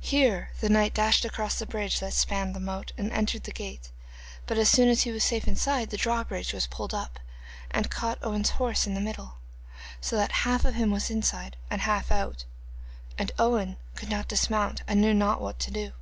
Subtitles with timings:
[0.00, 3.90] Here the knight dashed across the bridge that spanned the moat, and entered the gate,
[4.46, 7.18] but as soon as he was safe inside, the drawbridge was pulled up
[7.70, 9.34] and caught Owen's horse in the middle,
[10.00, 12.46] so that half of him was inside and half out,
[13.18, 15.92] and Owen could not dismount and knew not what to do.